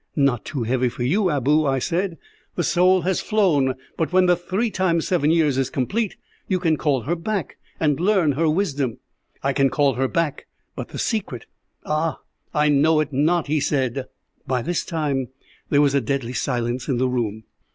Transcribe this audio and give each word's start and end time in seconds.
"'Not 0.15 0.45
too 0.45 0.63
heavy 0.63 0.89
for 0.89 1.03
you, 1.03 1.29
Abou,' 1.29 1.67
I 1.67 1.77
said. 1.77 2.17
'The 2.55 2.63
soul 2.63 3.01
has 3.01 3.21
flown, 3.21 3.75
but 3.97 4.11
when 4.11 4.25
the 4.25 4.35
three 4.35 4.71
times 4.71 5.07
seven 5.07 5.29
years 5.29 5.59
is 5.59 5.69
complete 5.69 6.15
you 6.47 6.57
can 6.59 6.75
call 6.75 7.01
her 7.01 7.15
back 7.15 7.57
and 7.79 7.99
learn 7.99 8.31
her 8.31 8.49
wisdom.'" 8.49 8.97
"'I 9.43 9.53
can 9.53 9.69
call 9.69 9.93
her 9.93 10.07
back, 10.07 10.47
but 10.75 10.87
the 10.87 10.97
secret 10.97 11.45
ah, 11.85 12.19
I 12.51 12.67
know 12.67 12.99
it 12.99 13.13
not,' 13.13 13.45
he 13.45 13.59
said." 13.59 14.07
By 14.47 14.63
this 14.63 14.83
time 14.83 15.27
there 15.69 15.81
was 15.83 15.93
a 15.93 16.01
deadly 16.01 16.33
silence 16.33 16.87
in 16.87 16.97
the 16.97 17.07
room. 17.07 17.43